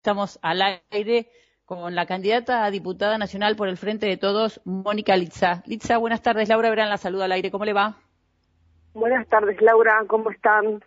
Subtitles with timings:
[0.00, 1.28] Estamos al aire
[1.66, 5.62] con la candidata a diputada nacional por el Frente de Todos, Mónica Litza.
[5.66, 6.48] Litza, buenas tardes.
[6.48, 7.50] Laura Verán la saluda al aire.
[7.50, 7.98] ¿Cómo le va?
[8.94, 10.02] Buenas tardes, Laura.
[10.06, 10.82] ¿Cómo están?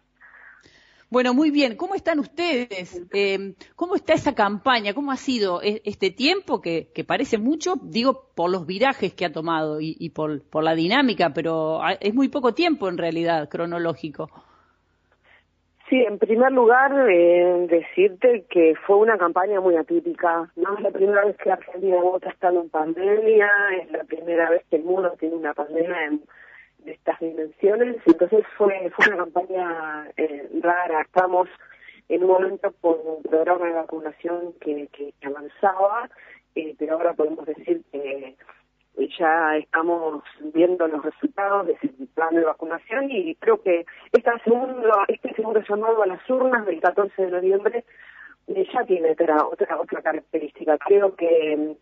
[1.12, 1.76] Bueno, muy bien.
[1.76, 3.04] ¿Cómo están ustedes?
[3.14, 4.96] Eh, ¿Cómo está esa campaña?
[4.96, 7.76] ¿Cómo ha sido e-, este tiempo que, parece mucho?
[7.84, 12.30] Digo, por los virajes que ha tomado y, por, por la dinámica, pero es muy
[12.30, 14.32] poco tiempo en realidad cronológico.
[15.94, 20.52] Sí, en primer lugar, eh, decirte que fue una campaña muy atípica.
[20.56, 23.48] No es la primera vez que Argentina vota estando en pandemia,
[23.80, 26.18] es la primera vez que el mundo tiene una pandemia
[26.80, 27.98] de estas dimensiones.
[28.08, 31.02] Entonces fue, fue una campaña eh, rara.
[31.02, 31.48] Estamos
[32.10, 36.10] en un momento con un programa de vacunación que, que avanzaba,
[36.56, 38.36] eh, pero ahora podemos decir que
[38.98, 44.92] ya estamos viendo los resultados de ese plan de vacunación y creo que esta segundo,
[45.08, 47.84] este segundo llamado a las urnas del 14 de noviembre
[48.48, 50.78] eh, ya tiene otra, otra, otra característica.
[50.78, 51.76] Creo que,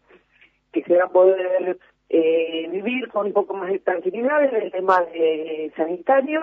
[0.72, 1.78] que se va a poder
[2.10, 6.42] eh, vivir con un poco más de tranquilidad en el tema de sanitario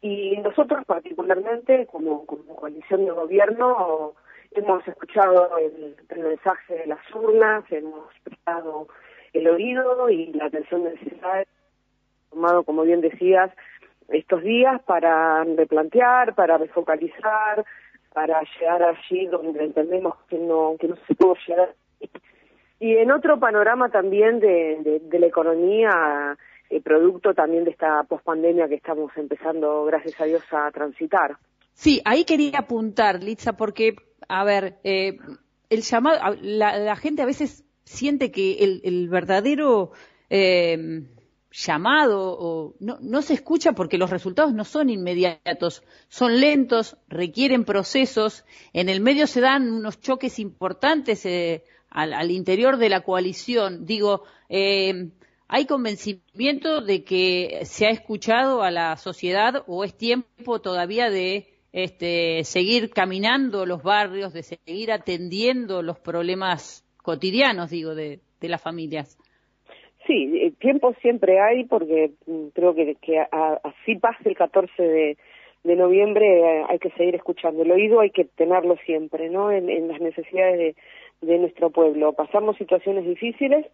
[0.00, 4.14] y nosotros particularmente como, como coalición de gobierno
[4.50, 8.86] hemos escuchado el, el mensaje de las urnas, hemos prestado
[9.34, 11.46] el oído y la atención necesaria,
[12.30, 13.50] tomado, como bien decías,
[14.08, 17.64] estos días para replantear, para refocalizar,
[18.12, 21.74] para llegar allí donde entendemos que no, que no se pudo llegar.
[22.78, 26.36] Y en otro panorama también de, de, la economía,
[26.70, 31.36] el producto también de esta pospandemia que estamos empezando, gracias a Dios, a transitar.
[31.72, 33.96] Sí, ahí quería apuntar, Litza, porque,
[34.28, 35.18] a ver, eh,
[35.70, 39.92] el llamado, la gente a veces siente que el, verdadero
[40.30, 41.04] eh,
[41.54, 47.64] llamado o no, no, se escucha porque los resultados no son inmediatos, son lentos, requieren
[47.64, 53.86] procesos, en el medio se dan unos choques importantes eh, al, interior de la coalición.
[53.86, 55.10] Digo, eh,
[55.46, 61.54] ¿hay convencimiento de que se ha escuchado a la sociedad o es tiempo todavía de
[61.72, 68.62] este, seguir caminando los barrios, de seguir atendiendo los problemas cotidianos, digo, de, de las
[68.62, 69.18] familias.
[70.06, 75.16] Sí, eh, tiempo siempre hay porque mm, creo que, que así pase el 14 de,
[75.64, 77.62] de noviembre eh, hay que seguir escuchando.
[77.62, 79.50] El oído hay que tenerlo siempre, ¿no?
[79.50, 80.76] En, en las necesidades de,
[81.20, 82.14] de, nuestro pueblo.
[82.14, 83.66] Pasamos situaciones difíciles.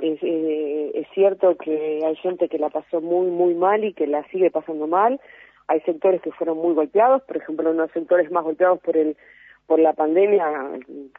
[0.00, 4.08] Es, eh, es cierto que hay gente que la pasó muy, muy mal y que
[4.08, 5.20] la sigue pasando mal.
[5.68, 9.16] Hay sectores que fueron muy golpeados, por ejemplo, unos sectores más golpeados por el
[9.66, 10.46] por la pandemia,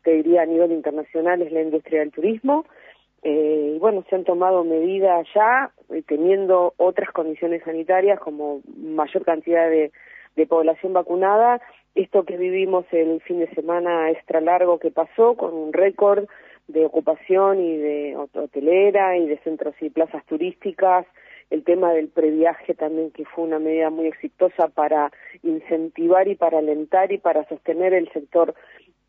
[0.04, 2.66] te diría a nivel internacional, es la industria del turismo.
[3.24, 9.26] Eh, y bueno, se han tomado medidas ya, eh, teniendo otras condiciones sanitarias como mayor
[9.26, 9.92] cantidad de,
[10.36, 11.60] de población vacunada.
[11.96, 16.28] Esto que vivimos el fin de semana extra largo que pasó, con un récord
[16.68, 21.06] de ocupación y de hotelera y de centros y plazas turísticas,
[21.50, 25.12] el tema del previaje también que fue una medida muy exitosa para
[25.44, 28.56] incentivar y para alentar y para sostener el sector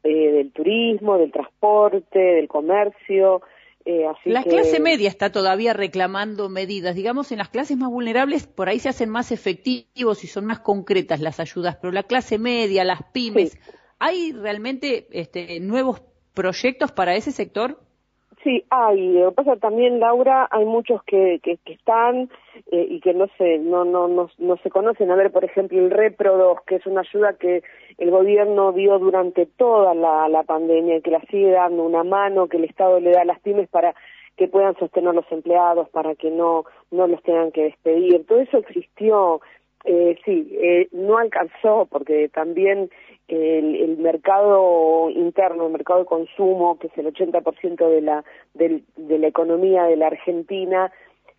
[0.05, 3.43] eh, del turismo, del transporte, del comercio.
[3.85, 6.95] Eh, la clase media está todavía reclamando medidas.
[6.95, 10.61] Digamos, en las clases más vulnerables por ahí se hacen más efectivos y son más
[10.61, 13.59] concretas las ayudas, pero la clase media, las pymes,
[13.99, 16.03] ¿hay realmente este, nuevos
[16.35, 17.81] proyectos para ese sector?
[18.47, 19.09] Sí, hay.
[19.09, 22.31] Lo que pasa también, Laura, hay muchos que, que, están
[22.71, 25.11] eh, y que no se, no, no, no, no se conocen.
[25.11, 27.65] A ver, por ejemplo, el Repro que es una ayuda que
[27.99, 32.59] el gobierno dio durante toda la, la pandemia que la sigue dando una mano que
[32.59, 33.97] el Estado le da a las pymes para
[34.37, 38.27] que puedan sostener los empleados, para que no, no los tengan que despedir.
[38.27, 39.41] Todo eso existió.
[39.85, 42.91] Eh, sí, eh, no alcanzó porque también
[43.29, 49.27] el, mercado interno, el mercado de consumo, que es el 80% de la, de la
[49.27, 50.91] economía de la Argentina,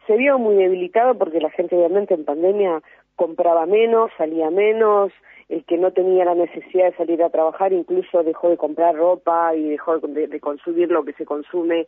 [0.05, 2.81] se vio muy debilitado porque la gente obviamente en pandemia
[3.15, 5.11] compraba menos, salía menos,
[5.49, 9.55] el que no tenía la necesidad de salir a trabajar incluso dejó de comprar ropa
[9.55, 11.87] y dejó de, consumir lo que se consume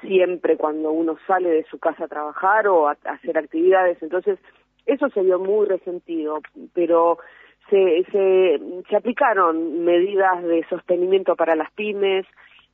[0.00, 4.02] siempre cuando uno sale de su casa a trabajar o a hacer actividades.
[4.02, 4.38] Entonces,
[4.86, 6.40] eso se vio muy resentido,
[6.72, 7.18] pero
[7.68, 12.26] se, se, se aplicaron medidas de sostenimiento para las pymes,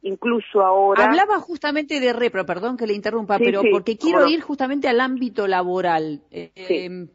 [0.02, 1.04] incluso ahora.
[1.04, 5.46] Hablaba justamente de repro, perdón que le interrumpa, pero porque quiero ir justamente al ámbito
[5.46, 6.22] laboral.
[6.30, 7.08] Eh, em,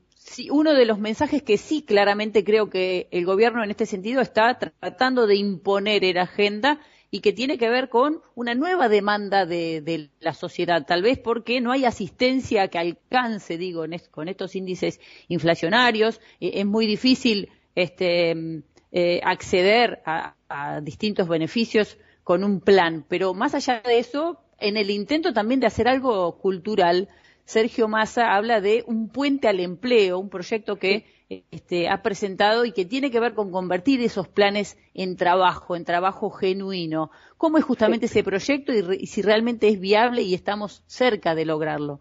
[0.52, 4.58] uno de los mensajes que sí claramente creo que el gobierno en este sentido está
[4.58, 6.80] tratando de imponer en agenda
[7.12, 11.60] y que tiene que ver con una nueva demanda de, la sociedad, tal vez porque
[11.60, 18.64] no hay asistencia que alcance, digo, con estos índices inflacionarios, eh, es muy difícil este,
[18.94, 20.36] eh, acceder a,
[20.82, 23.06] distintos beneficios con un plan.
[23.08, 27.10] Pero más allá de eso, en el intento también de hacer algo cultural,
[27.46, 31.06] Sergio Massa habla de un puente al empleo, un proyecto que
[31.52, 35.86] este, ha presentado y que tiene que ver con convertir esos planes en trabajo, en
[35.86, 37.12] trabajo genuino.
[37.38, 42.00] ¿Cómo es justamente ese proyecto y, si realmente es viable y estamos cerca de lograrlo?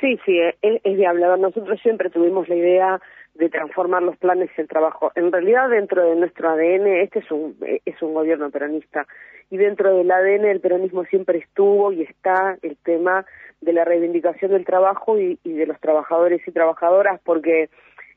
[0.00, 1.26] Sí, sí, es, es viable.
[1.38, 3.00] Nosotros siempre tuvimos la idea
[3.34, 5.12] de transformar los planes en trabajo.
[5.14, 9.06] En realidad, dentro de nuestro ADN, este es un, es un gobierno peronista,
[9.50, 13.26] y dentro del ADN el peronismo siempre estuvo y está el tema
[13.60, 17.68] de la reivindicación del trabajo y, de los trabajadores y trabajadoras, porque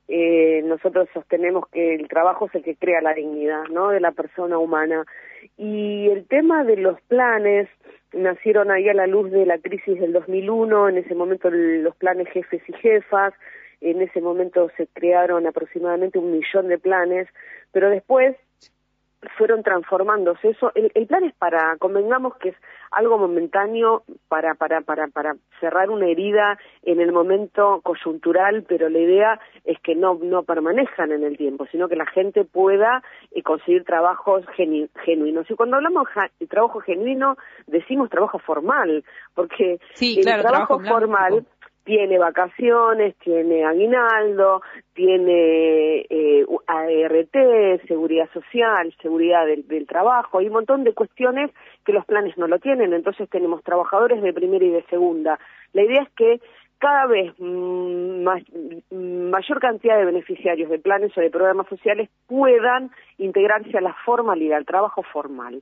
[0.07, 4.11] eh, nosotros sostenemos que el trabajo es el que crea la dignidad, ¿no?, de la
[4.11, 5.05] persona humana.
[5.57, 7.67] Y el tema de los planes
[8.13, 12.27] nacieron ahí a la luz de la crisis del 2001, en ese momento los planes
[12.29, 13.33] jefes y jefas,
[13.81, 17.27] en ese momento se crearon aproximadamente un millón de planes,
[17.71, 18.35] pero después
[19.37, 20.49] fueron transformándose.
[20.49, 22.55] Eso, el, plan es para, convengamos que es
[22.91, 28.99] algo momentáneo para, para, para, para cerrar una herida en el momento coyuntural, pero la
[28.99, 33.43] idea es que no, no permanezcan en el tiempo, sino que la gente pueda eh,
[33.43, 35.49] conseguir trabajos genuinos.
[35.49, 36.07] Y cuando hablamos
[36.39, 37.37] de trabajo genuino,
[37.67, 41.45] decimos trabajo formal, porque el trabajo formal
[41.85, 44.61] tiene vacaciones, tiene aguinaldo,
[44.93, 51.51] tiene eh, ART, seguridad social, seguridad del, trabajo, hay un montón de cuestiones
[51.85, 55.39] que los planes no lo tienen, entonces tenemos trabajadores de primera y de segunda.
[55.73, 56.41] La idea es que
[56.79, 58.25] cada vez mm,
[59.29, 62.89] mayor cantidad de beneficiarios de planes o de programas sociales puedan
[63.19, 65.61] integrarse a la formalidad, al trabajo formal.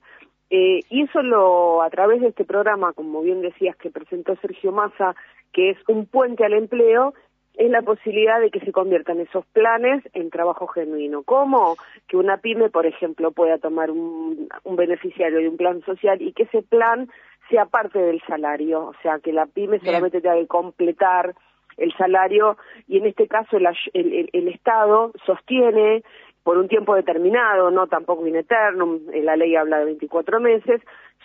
[0.56, 4.72] Eh, y eso lo, a través de este programa, como bien decías, que presentó Sergio
[4.72, 5.16] Massa,
[5.52, 7.16] que es un puente al empleo,
[7.56, 11.24] es la posibilidad de que se conviertan esos planes en trabajo genuino.
[11.24, 11.76] ¿Cómo?
[12.08, 16.44] Que una pyme, por ejemplo, pueda tomar un, beneficiario de un plan social y que
[16.44, 17.10] ese plan
[17.50, 21.34] sea parte del salario, o sea, que la pyme solamente tenga que completar
[21.78, 22.58] el salario
[22.88, 26.04] y en este caso el Estado sostiene
[26.44, 30.82] por un tiempo determinado, no tampoco in eternum, la ley habla de 24 meses,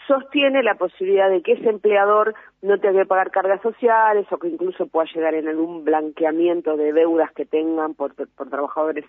[0.06, 4.49] sostiene la posibilidad de que ese empleador no tenga que pagar cargas sociales o que
[4.49, 9.05] incluso pueda llegar en algún blanqueamiento de deudas que tengan por, por trabajadores.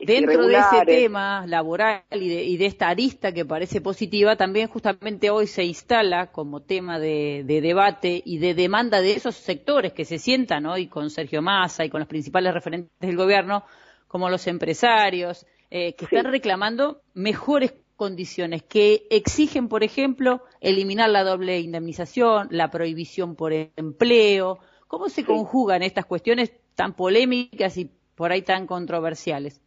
[0.00, 4.68] Dentro de ese tema laboral y de, y de, esta arista que parece positiva, también
[4.68, 9.92] justamente hoy se instala como tema de, de, debate y de demanda de esos sectores
[9.92, 13.64] que se sientan hoy con Sergio Massa y con los principales referentes del gobierno
[14.08, 21.24] como los empresarios, eh, que están reclamando mejores condiciones, que exigen, por ejemplo, eliminar la
[21.24, 24.58] doble indemnización, la prohibición por empleo.
[24.86, 29.60] ¿Cómo se conjugan estas cuestiones tan polémicas y por ahí tan controversiales?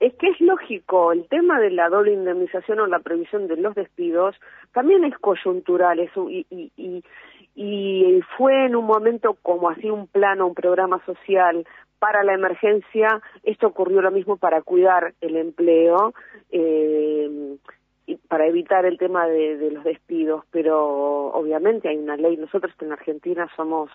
[0.00, 3.74] Es que es lógico, el tema de la doble indemnización o la prohibición de los
[3.74, 4.34] despidos
[4.72, 7.04] también es coyuntural y, y,
[7.54, 11.64] y fue en un momento como así un plano, un programa social
[12.04, 16.12] para la emergencia, esto ocurrió lo mismo para cuidar el empleo
[16.50, 17.56] eh,
[18.04, 22.92] y para evitar el tema de, los despidos, pero obviamente hay una ley, nosotros en
[22.92, 23.90] Argentina somos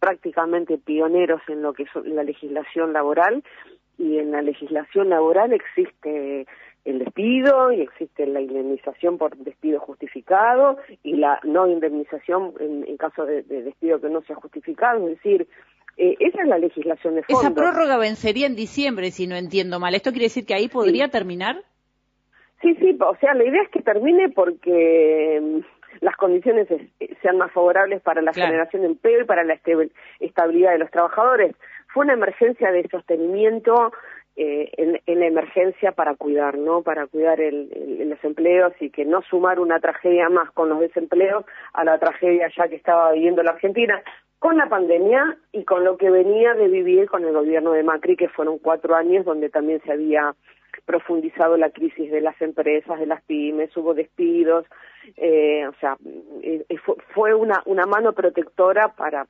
[0.00, 3.44] prácticamente pioneros en lo que es la legislación laboral
[3.98, 6.46] y en la legislación laboral existe
[6.86, 13.26] el despido y existe la indemnización por despido justificado y la no indemnización en, caso
[13.26, 15.46] de, de, despido que no sea justificado, es decir,
[15.96, 17.40] eh, esa es la legislación de fondo.
[17.40, 19.94] Esa prórroga vencería en diciembre, si no entiendo mal.
[19.94, 21.56] ¿Esto quiere decir que ahí podría terminar?
[22.60, 26.68] Sí, sí, o sea, la idea es que termine porque mm, las condiciones
[27.22, 29.58] sean más favorables para la generación de empleo y para la
[30.20, 31.54] estabilidad de los trabajadores.
[31.92, 33.92] Fue una emergencia de sostenimiento
[34.36, 36.82] eh, en, la emergencia para cuidar, ¿no?
[36.82, 41.84] Para cuidar los empleos y que no sumar una tragedia más con los desempleos a
[41.84, 44.02] la tragedia ya que estaba viviendo la Argentina
[44.46, 48.14] con la pandemia y con lo que venía de vivir con el gobierno de Macri,
[48.14, 50.36] que fueron cuatro años donde también se había
[50.84, 54.64] profundizado la crisis de las empresas, de las pymes, hubo despidos,
[55.16, 55.96] eh, o sea,
[57.12, 59.26] fue una, mano protectora para,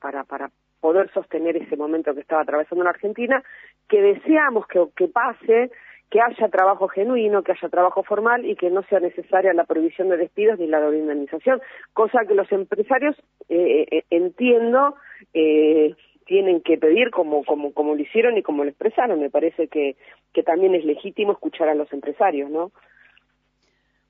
[0.82, 3.42] poder sostener ese momento que estaba atravesando la Argentina,
[3.88, 5.70] que deseamos que pase,
[6.10, 10.08] que haya trabajo genuino, que haya trabajo formal y que no sea necesaria la prohibición
[10.08, 11.60] de despidos ni la doble indemnización,
[11.92, 13.16] cosa que los empresarios,
[13.48, 14.94] eh, eh, entiendo,
[15.34, 15.94] eh,
[16.26, 19.20] tienen que pedir como, como, como lo hicieron y como lo expresaron.
[19.20, 19.96] Me parece que,
[20.32, 22.72] que también es legítimo escuchar a los empresarios, ¿no?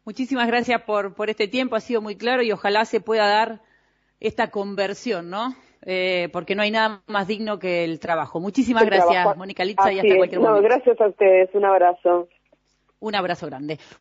[0.05, 3.61] Muchísimas gracias por, por este tiempo, ha sido muy claro y ojalá se pueda dar
[4.21, 5.55] esta conversión, ¿no?
[5.83, 8.41] Eh, porque no hay nada más digno que el trabajo.
[8.41, 10.61] Muchísimas gracias, Mónica Litza, y hasta cualquier momento.
[10.61, 12.29] No, gracias a ustedes, un abrazo.
[12.99, 13.79] Un abrazo grande.